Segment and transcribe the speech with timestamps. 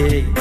[0.00, 0.39] You.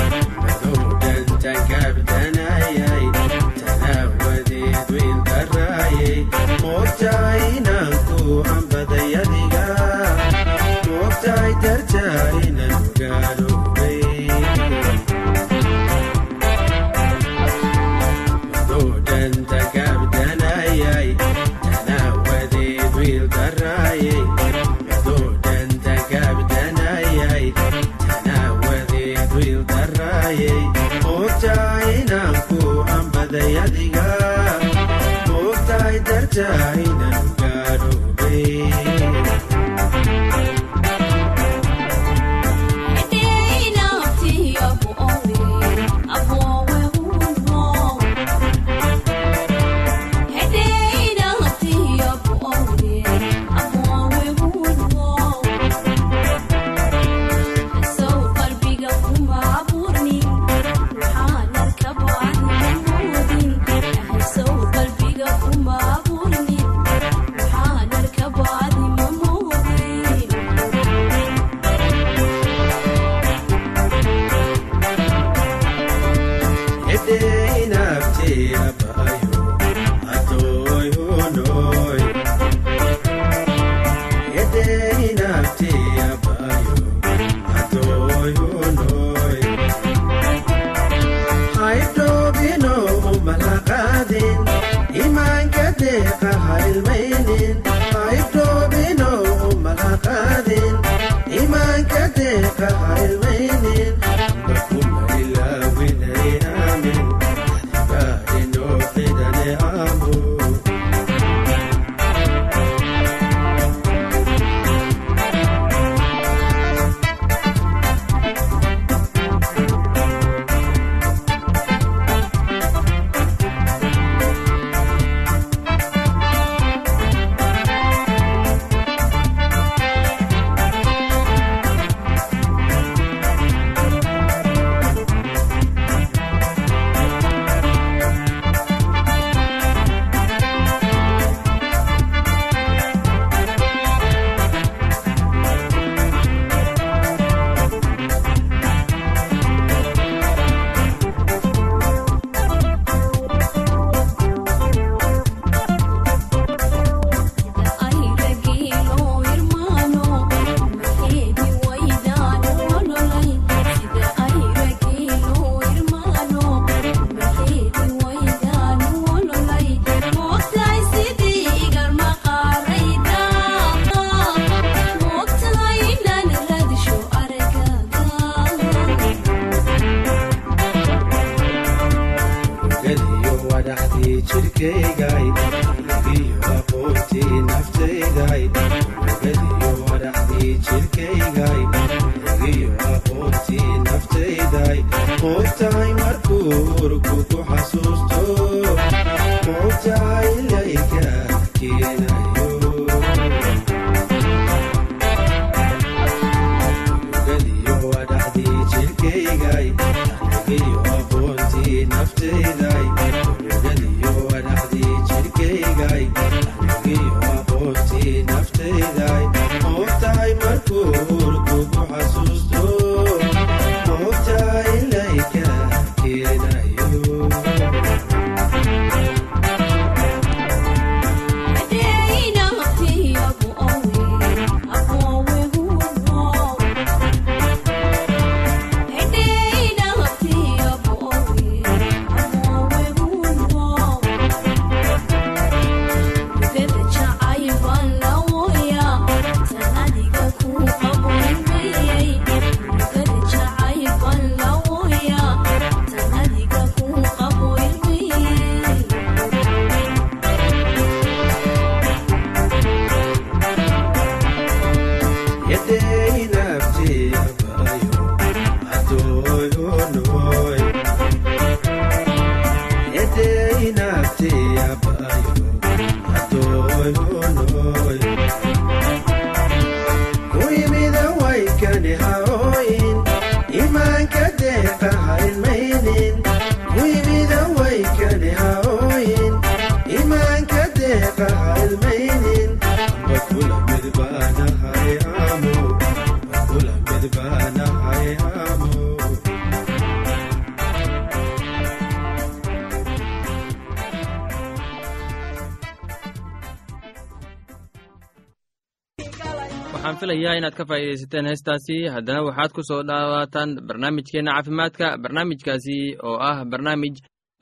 [310.39, 316.95] Inaad ka faa'iidaysateen heestaasi haddana waxaad ku soo dhawaataan barnaamijkeenna caafimaadka barnaamijkaasi oo ah barnaamij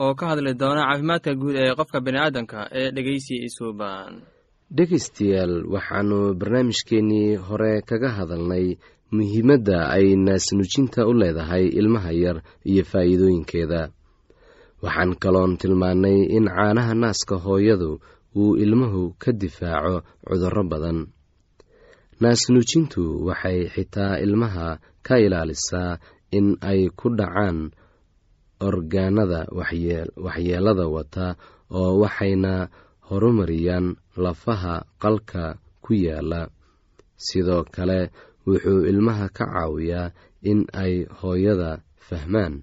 [0.04, 4.14] oo ka hadli doona caafimaadka guud ee qofka bini'aadanka ee dhegeysi isuuban
[4.78, 8.66] dhegaystayaal waxaannu barnaamijkeennii hore kaga hadalnay
[9.16, 12.38] muhiimadda ay naasnuujinta u leedahay ilmaha yar
[12.72, 13.82] iyo faa'iidooyinkeeda.
[14.84, 17.92] Waxaan kaloon tilmaannay in caanaha naaska hooyadu
[18.42, 19.96] uu ilmuhu ka difaaco
[20.28, 20.98] cudurro badan
[22.22, 24.68] naasnuujintu waxay xitaa ilmaha
[25.06, 26.00] ka ilaalisaa
[26.38, 27.58] in ay ku dhacaan
[28.68, 29.42] orgaanada
[30.26, 31.28] waxyeelada wata
[31.80, 32.54] oo waxayna
[33.10, 33.88] horumariyaan
[34.24, 35.44] lafaha qalka
[35.84, 36.42] ku yaalla
[37.26, 38.00] sidoo kale
[38.48, 40.12] wuxuu ilmaha ka caawiyaa
[40.52, 41.72] in ay hooyada
[42.08, 42.54] fahmaan.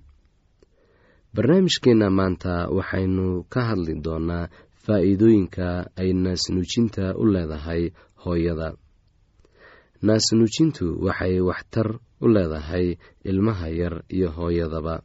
[1.35, 4.49] Barnaamijkeenna maanta waxaynu ka hadli doonaa
[4.85, 5.67] faa'iidooyinka
[6.01, 7.83] ay naasnuujinta u leedahay
[8.25, 8.69] hooyada
[10.07, 11.89] naasnuujintu waxay waxtar
[12.25, 12.87] u leedahay
[13.31, 14.97] ilmaha yar iyo hooyadaba.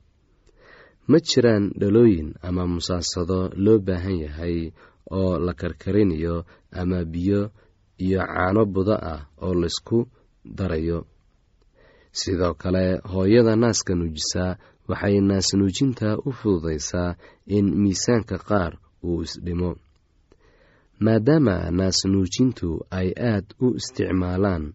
[1.09, 4.57] Ma jiraan dhalooyin ama musaasado loo baahan yahay
[5.19, 6.35] oo la karkarinayo
[6.81, 7.41] ama biyo
[8.05, 9.97] iyo caano budo ah oo laysku
[10.57, 10.99] darayo.
[12.19, 14.57] Sidoo kale hooyada naaska nuujisa
[14.89, 17.15] waxay naasnuujinta u fududaysaa
[17.55, 18.71] in miisaanka qaar
[19.03, 19.71] uu isdhimo.
[20.99, 24.73] Maadaama naasnuujintu ay aad u isticmaalaan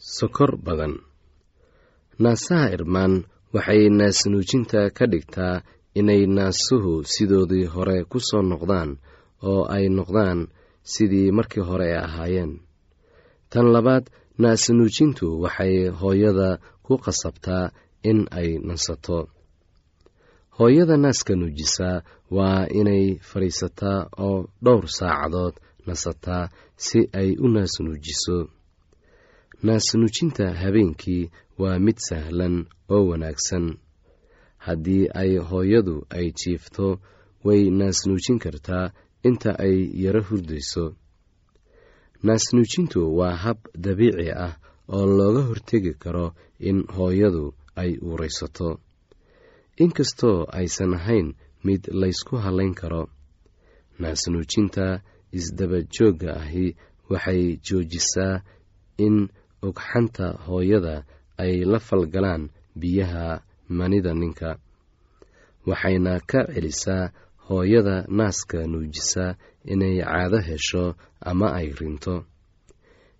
[0.00, 0.94] sokor badan.
[2.22, 3.14] Naasaha irmaan
[3.54, 5.62] waxay naasnuujinta ka dhigtaa
[5.98, 8.90] inay naasuhu sidoodii hore ku soo noqdaan
[9.50, 10.38] oo ay noqdaan
[10.92, 12.52] sidii markii hore ay ahaayeen.
[13.50, 14.04] Tan labaad
[14.42, 16.48] naasnuujintu waxay hooyada
[16.84, 17.64] ku qasabtaa
[18.10, 19.18] in ay nasato.
[20.56, 21.88] Hooyada naaska nuujisa
[22.36, 25.54] waa inay fadhiisataa oo dhowr saacadood
[25.86, 26.44] nasataa
[26.86, 28.36] si ay u naasnuujiso
[29.62, 33.66] naasnuujinta habeenkii waa mid sahlan oo wanaagsan.
[34.58, 37.00] Haddii ay hooyadu ay jiifto
[37.44, 38.90] way naasnuujin kartaa
[39.28, 40.94] inta ay yaro hurdayso.
[42.22, 44.54] Naasnuujintu waa hab dabiici ah
[44.88, 48.80] oo looga hortegi karo in hooyadu ay uuraysato.
[49.76, 53.08] Inkastoo aysan ahayn mid laysku hallayn karo
[53.98, 55.00] naasnuujinta
[55.32, 56.76] isdaba joogga ahi
[57.10, 58.42] waxay joojisaa
[58.98, 59.28] in
[59.68, 60.96] ogxanta hooyada
[61.42, 62.42] ay la falgalaan
[62.80, 63.26] biyaha
[63.78, 64.50] manida ninka.
[65.68, 67.12] Waxayna ka celisaa
[67.48, 69.24] hooyada naaska nuujisa
[69.72, 70.84] inay caado hesho
[71.30, 72.14] ama ay rinto.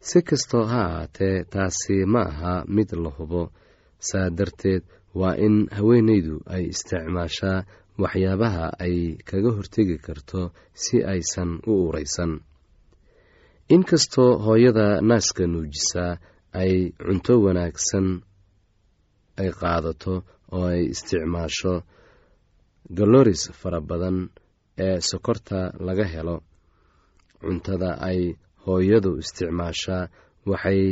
[0.01, 3.43] Si kastoo ha ahaatee taasi ma aha mid la hubo.
[4.09, 4.83] Saa darteed
[5.21, 7.65] waa in haweenaydu ay isticmaashaa
[8.03, 8.97] waxyaabaha ay
[9.29, 10.41] kaga hortegi karto
[10.83, 12.33] si aysan u uraysan
[13.75, 16.13] inkastoo hooyada naaska nuujisaa
[16.61, 16.73] ay
[17.05, 18.07] cunto wanaagsan
[19.41, 20.15] ay qaadato
[20.57, 21.75] oo ay isticmaasho
[22.97, 24.19] galoris fara badan
[24.85, 26.37] ee sokorta laga helo.
[27.43, 28.21] Cuntada ay
[28.65, 30.03] hooyadu isticmaashaa
[30.51, 30.83] waxay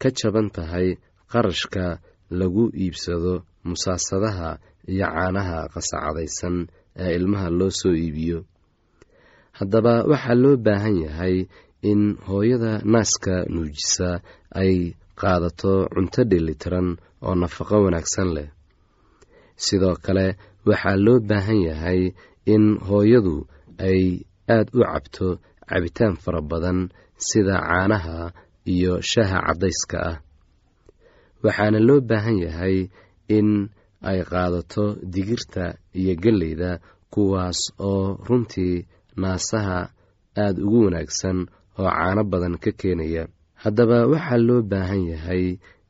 [0.00, 0.88] ka jaban tahay
[1.32, 1.84] qarashka
[2.38, 3.34] lagu iibsado
[3.68, 4.50] musaasadaha
[4.92, 6.56] iyo caanaha qasacadaysan
[7.02, 8.38] ee ilmaha loo soo iibiyo.
[9.58, 11.36] Haddaba waxaa loo baahan yahay
[11.90, 14.08] in hooyada naaska nuujisa
[14.62, 14.74] ay
[15.20, 16.88] qaadato cunto dhelitiran
[17.26, 18.48] oo nafaqo wanaagsan leh.
[19.64, 20.26] Sidoo kale
[20.68, 22.00] waxaa loo baahan yahay
[22.54, 23.36] in hooyadu
[23.88, 24.02] ay
[24.54, 25.28] aad u cabto
[25.68, 26.78] cabitaan fara badan
[27.26, 28.18] sida caanaha
[28.74, 30.16] iyo shaha caddayska ah.
[31.44, 32.76] Waxaana loo baahan yahay
[33.36, 33.48] in
[34.10, 34.84] ay qaadato
[35.14, 35.64] digirta
[36.00, 36.70] iyo gelleyda
[37.12, 38.86] kuwaas oo runtii
[39.22, 39.78] naasaha
[40.42, 41.38] aada ugu wanaagsan
[41.78, 43.24] oo caano badan ka keenaya.
[43.62, 45.44] Haddaba waxaa loo baahan yahay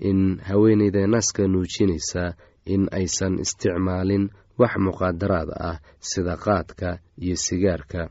[0.08, 2.34] in haweeneyda naaska nuujinaysa
[2.74, 4.24] in aysan isticmaalin
[4.60, 5.76] wax muqaadaraad ah
[6.08, 6.88] sida qaadka
[7.24, 8.02] iyo sigaarka.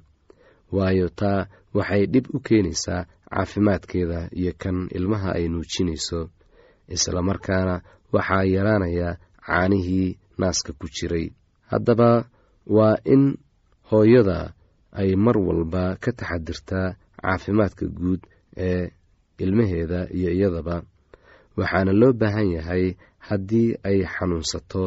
[0.75, 1.47] Waayo taa
[1.77, 6.19] waxay dhib u keenaysaa caafimaadkeeda iyo kan ilmaha ay nuujinayso.
[6.95, 7.75] Isla markaana
[8.13, 9.09] waxaa yaraanaya
[9.45, 11.27] caanihii naaska ku jiray.
[11.71, 12.25] Haddaba
[12.75, 13.37] waa in
[13.89, 14.53] hooyada
[14.91, 18.21] ay mar walba ka taxadirtaa caafimaadka guud
[18.57, 18.89] ee
[19.43, 20.75] ilmaheeda iyo iyadaba
[21.57, 22.85] waxaana loo baahan yahay
[23.27, 24.83] haddii ay xanuunsato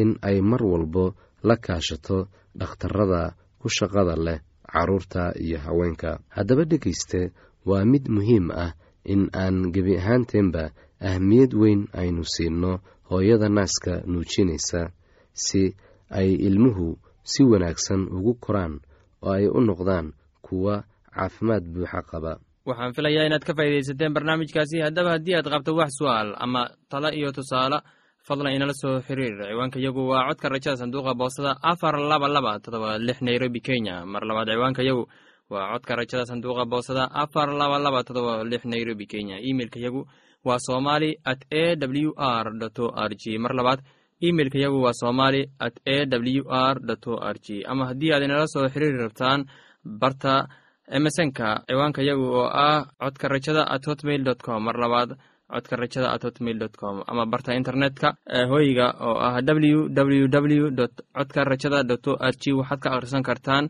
[0.00, 1.14] in ay mar walbo
[1.48, 2.28] la kaashato
[2.58, 3.22] dhakhtarada
[3.60, 4.38] ku shaqada leh
[4.72, 6.10] carruurta iyo haweenka.
[6.28, 7.20] Haddaba dhegayste
[7.68, 8.72] waa mid muhiim ah
[9.04, 12.72] in aan gebi ahaanteenba ahmiyad weyn aynu siinno
[13.10, 14.90] hooyada naaska nuujinaysa
[15.32, 15.62] si
[16.10, 16.98] ay ilmuhu
[17.30, 18.74] si wanaagsan ugu koraan
[19.22, 20.12] oo ay u noqdaan
[20.46, 20.84] kuwa
[21.16, 22.32] caafimaad buuxa qaba
[22.66, 24.82] waxaan filayaa inaad ka faa'iidaysateen barnaamijkaasi.
[24.86, 27.78] Haddaba haddii aad qabto wax su'aal ama talo iyo tusaale
[28.26, 29.34] fadlan inala soo xiriir.
[29.50, 34.02] Ciwaanka yagu waa codka rajada sanduuqa boostada afar laba laba todoba lix nairobi kenya.
[34.12, 35.04] Mar labaad ciwaanka yagu
[35.52, 39.36] waa codka rajada sanduuqa boostada afar laba laba todoba lix nairobi kenya.
[39.50, 40.02] Imeilka yagu
[40.46, 42.46] waa somali at a w r
[42.82, 43.38] o r g.
[43.38, 43.80] Mar labaad
[44.28, 47.62] imeilka yagu waa somali at a w r o r g.
[47.70, 49.46] Ama haddii aad inala soo xiriiri rabtaan
[49.84, 50.48] barta
[50.90, 54.62] emesonka ciwaanka yagu oo ah codka rajada at hotmail dot com.
[54.64, 55.10] Mar labaad
[55.50, 57.02] codka rajada at hotmail dot com.
[57.06, 58.16] Ama barta internetka
[58.50, 62.88] hoyga oo ah w w w dot codka rajada dot o r g waxaad ka
[62.94, 63.68] akhrisan kartaan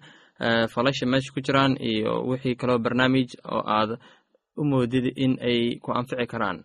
[0.75, 3.91] falasha meesha ku jiraan iyo wixii kaloo barnaamij oo aad
[4.57, 6.65] u moodid in ay ku anfici karaan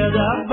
[0.00, 0.49] Yeah,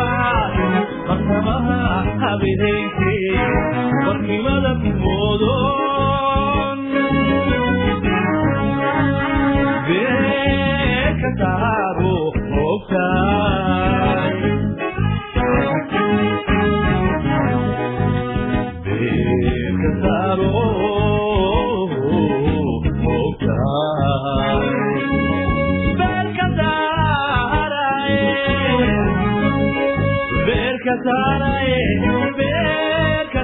[32.38, 33.44] beerka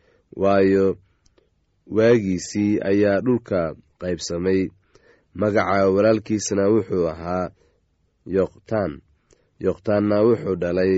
[0.35, 0.97] waayo
[1.87, 4.69] waagiisii ayaa dhulka qaybsamay.
[5.33, 7.49] Magaca walaalkiisna wuxuu ahaa
[8.25, 9.01] yoqtaan.
[9.59, 10.93] Yoqtaanna wuxuu dhalay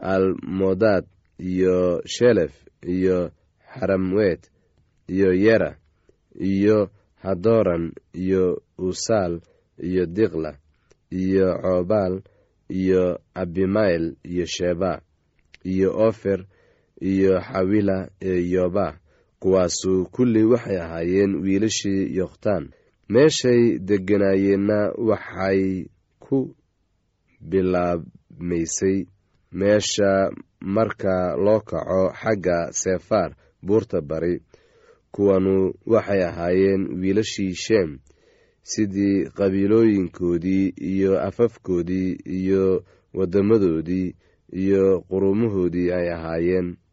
[0.00, 1.04] almodaad
[1.38, 2.52] iyo shelef
[2.94, 3.30] iyo
[3.74, 4.42] xaramwet
[5.08, 5.76] iyo yera
[6.40, 6.90] iyo
[7.22, 9.40] hadoran iyo usaal
[9.88, 10.52] iyo diqla
[11.10, 12.22] iyo coobaal
[12.68, 13.02] iyo
[13.34, 15.02] abimael iyo sheba
[15.64, 16.40] iyo ofer
[17.00, 18.98] iyo xawila ee yoba
[19.40, 22.70] kuwaasu kulli waxay ahaayeen wiilashii yokhtaan
[23.08, 25.86] meeshay degganaayeenna waxay
[26.18, 26.54] ku
[27.40, 29.06] bilaabmaysay
[29.52, 30.30] meesha
[30.60, 33.30] marka loo kaco xagga sefaar
[33.62, 34.42] buurta bari
[35.12, 37.98] kuwanu waxay ahaayeen wiilashii sheem
[38.62, 42.84] sidii qabiilooyinkoodii iyo afafkoodii iyo
[43.14, 44.14] waddamadoodii
[44.52, 46.76] iyo qurumahoodii ay ahaayeen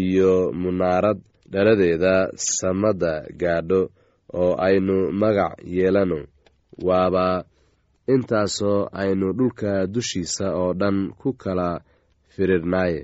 [0.00, 1.18] iyo munaarad
[1.52, 3.80] dhaladeeda samada gaadho
[4.40, 6.18] oo aynu magac yeelano.
[6.86, 7.44] Waaba
[8.14, 11.68] intaasoo aynu dhulka dushiisa oo dhan ku kala
[12.34, 13.00] firirnaaye.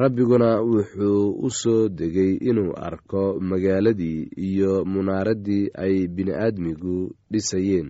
[0.00, 6.96] Rabbiguna wuxuu u soo degay inuu arko magaaladii iyo munaaraddii ay bini'aadmigu
[7.32, 7.88] dhisayeen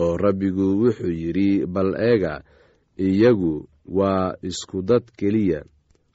[0.00, 2.34] oo rabbigu wuxuu yidhi bal eega
[3.06, 5.60] iyagu waa isku dad keliya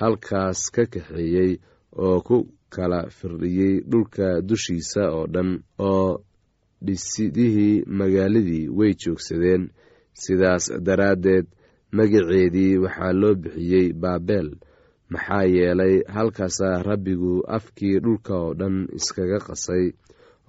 [0.00, 1.52] halkaas ka kaxeeyey
[2.04, 2.36] oo ku
[2.74, 6.10] kala firdhiyey dhulka dushiisa oo dhan oo
[6.86, 9.62] dhisidihii magaaladii way joogsadeen.
[10.22, 11.46] Sidaas daraaddeed
[11.96, 14.48] magaceedii waxaa loo bixiyey baabel.
[15.12, 19.84] Maxaa yeelay halkaasaa rabbigu afkii dhulka oo dhan iskaga qasay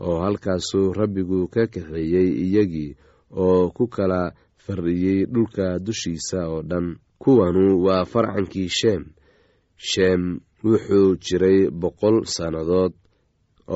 [0.06, 2.92] oo halkaasuu rabbigu ka kaxeeyey iyagii
[3.44, 4.22] oo ku kala
[4.66, 6.88] fardhiyey dhulka dushiisa oo dhan.
[7.22, 9.04] Kuwanu waa farcankii sheem
[9.78, 10.24] sheem
[10.64, 12.94] wuxuu jiray boqol sannadood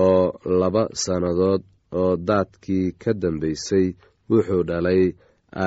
[0.05, 0.23] oo
[0.59, 1.61] laba sannadood
[2.01, 3.87] oo daadkii ka dambaysay
[4.29, 5.01] wuxuu dhalay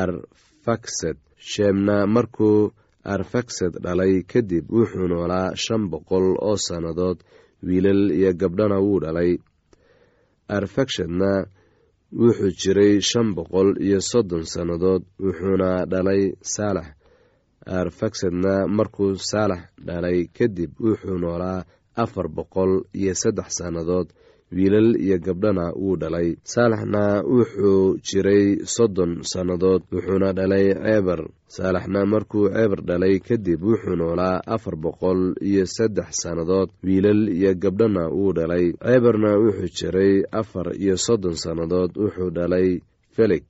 [0.00, 1.18] arfaksed
[1.50, 2.60] sheemna markuu
[3.14, 7.18] arfaksed dhalay kadib wuxuu noolaa shan boqol oo sannadood
[7.66, 9.32] wiilal iyo gabdhana wuu dhalay.
[10.56, 11.30] Arfakshedna
[12.20, 16.22] wuxuu jiray shan boqol iyo soddon sannadood wuxuuna dhalay
[16.54, 16.88] saalax
[17.66, 21.64] arfaksedna markuu saalax dhalay kadib wuxuu noolaa
[21.96, 24.08] afar boqol iyo saddex sannadood.
[24.52, 26.36] Wiilal iyo gabdhana wuu dhalay.
[26.44, 28.44] Saalaxna wuxuu jiray
[28.74, 35.64] soddon sannadood wuxuuna dhalay ceebar saalaxna markuu ceebar dhalay kadib wuxuu noolaa afar boqol iyo
[35.76, 36.68] saddex sannadood.
[36.84, 38.72] Wiilal iyo gabdhana wuu dhalay.
[38.84, 42.68] Ceebarna wuxuu jiray afar iyo soddon sannadood wuxuu dhalay
[43.16, 43.44] felig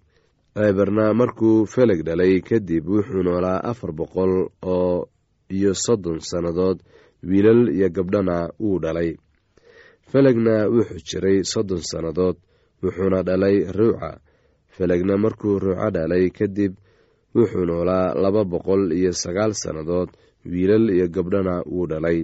[0.55, 5.09] ceebarna markuu feleg dhalay kadib wuxuu noolaa afar boqol oo
[5.57, 6.79] iyo soddon sannadood
[7.29, 9.17] wiilal iyo gabdhana wuu dhalay.
[10.11, 12.37] Felegna wuxuu jiray soddon sannadood
[12.83, 14.11] wuxuuna dhalay ruuca
[14.77, 16.73] felegna markuu ruuco dhalay kadib
[17.35, 20.09] wuxuu noolaa laba boqol iyo sagaal sannadood
[20.45, 22.19] wiilal iyo gabdhana wuu dhalay.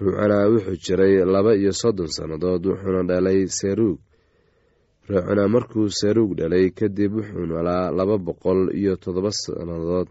[0.00, 3.98] Ruucana wuxuu jiray laba iyo soddon sannadood wuxuuna dhalay seruug
[5.08, 10.08] ruucana markuu seruug dhalay kadib wuxuu noolaa laba boqol iyo toddoba sannadood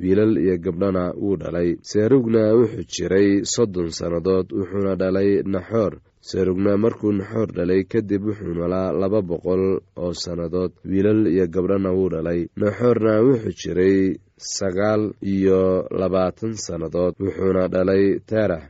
[0.00, 1.76] wiilal iyo gabdhana wuu dhalay.
[1.90, 5.92] Seruugna wuxuu jiray soddon sannadood wuxuuna dhalay naxoor.
[6.20, 9.62] Serugna markuu naxoor dhalay kadib wuxuu noolaa laba boqol
[10.02, 12.40] oo sannadood wiilal iyo gabdhana wuu dhalay.
[12.56, 18.64] Naxoorna wuxuu jiray sagaal iyo labaatan sannadood wuxuuna dhalay teerax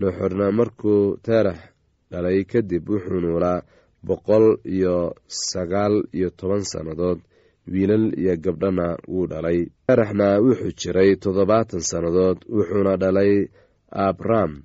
[0.00, 1.58] naxoorna markuu teerax
[2.10, 3.60] dhalay kadib wuxuu noolaa
[4.06, 7.18] boqol iyo sagaal iyo toban sannadood
[7.72, 9.66] wiilal iyo gabdhana wuu dhalay.
[9.86, 13.48] Teeraxna wuxuu jiray toddobaatan sannadood wuxuuna dhalay
[13.90, 14.62] abram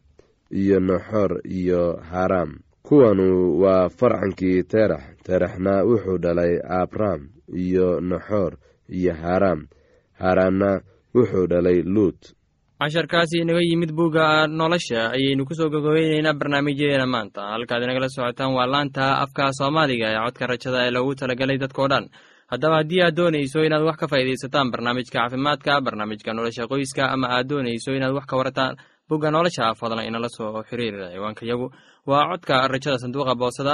[0.51, 2.59] iyo naxoor iyo haram.
[2.83, 8.53] Kuwanu waa farcankii terax teraxna wuxuu dhalay abram iyo naxoor
[8.89, 9.67] iyo haaraam
[10.19, 10.81] haaraamna
[11.15, 12.33] wuxuu dhalay luut
[12.79, 17.41] casharkaasi inaga yimid bugga nolosha ayaynu ku soo gogobeyneynaa barnaamijyadeena maanta.
[17.53, 22.05] Halkaad inagala socotaan waa laanta afka soomaaliga ee codka rajada ee loogu talagalay dadkao dhan.
[22.51, 27.47] Haddaba haddii aad doonayso inaad wax ka faa'iidaysataan barnaamijka caafimaadka barnaamijka nolosha qoyska ama aad
[27.49, 28.77] doonayso inaad wax ka warataan
[29.09, 31.67] bugga nolosha fadlan inala soo xiriira ciwaanka yagu.
[32.09, 33.73] Waa codka rajada sanduuqa boosada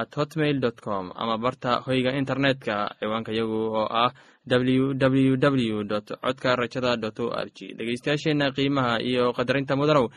[0.00, 4.10] at hotmail dot com ama barta hoyga internetka ciwaanka yagu oo ah
[4.46, 10.08] w w w dot codka rajada dot o r g dhegeystayaasheenna qiimaha iyo qadarinta mudanow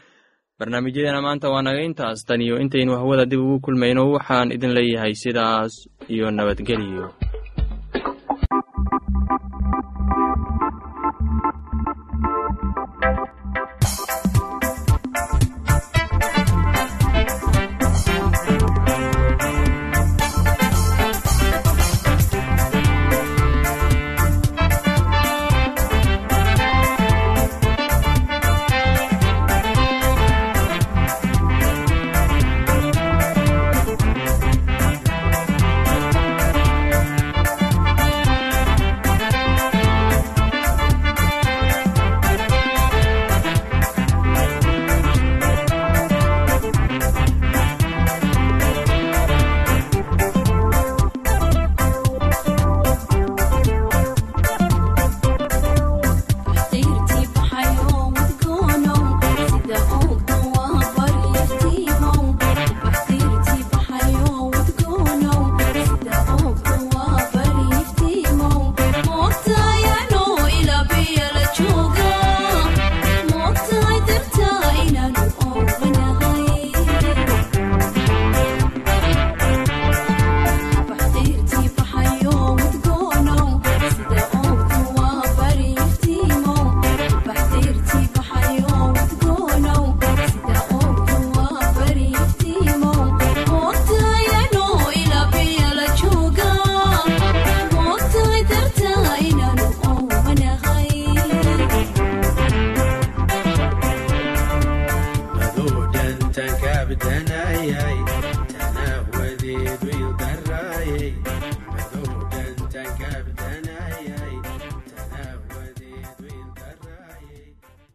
[0.59, 2.23] barnaamijyadeena maanta waa naga intaas.
[2.27, 5.73] Tan iyo intaynu hawada dib ugu kulmayno waxaan idin leeyahay sidaas
[6.07, 7.11] iyo nabadgelyo